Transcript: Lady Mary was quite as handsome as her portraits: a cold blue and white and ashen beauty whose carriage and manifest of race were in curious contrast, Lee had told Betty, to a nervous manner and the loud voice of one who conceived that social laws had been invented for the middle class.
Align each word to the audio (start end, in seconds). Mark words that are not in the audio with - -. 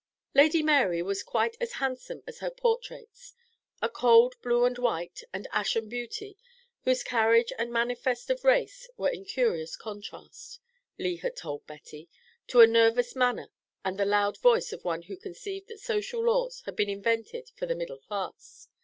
Lady 0.33 0.63
Mary 0.63 1.03
was 1.03 1.21
quite 1.21 1.55
as 1.61 1.73
handsome 1.73 2.23
as 2.25 2.39
her 2.39 2.49
portraits: 2.49 3.35
a 3.83 3.87
cold 3.87 4.33
blue 4.41 4.65
and 4.65 4.79
white 4.79 5.21
and 5.31 5.47
ashen 5.51 5.87
beauty 5.87 6.39
whose 6.85 7.03
carriage 7.03 7.53
and 7.59 7.71
manifest 7.71 8.31
of 8.31 8.43
race 8.43 8.89
were 8.97 9.09
in 9.09 9.23
curious 9.23 9.75
contrast, 9.77 10.59
Lee 10.97 11.17
had 11.17 11.35
told 11.35 11.67
Betty, 11.67 12.09
to 12.47 12.61
a 12.61 12.65
nervous 12.65 13.15
manner 13.15 13.51
and 13.85 13.99
the 13.99 14.05
loud 14.05 14.39
voice 14.39 14.73
of 14.73 14.83
one 14.83 15.03
who 15.03 15.15
conceived 15.17 15.67
that 15.67 15.79
social 15.79 16.23
laws 16.25 16.61
had 16.65 16.75
been 16.75 16.89
invented 16.89 17.51
for 17.55 17.67
the 17.67 17.75
middle 17.75 17.99
class. 17.99 18.69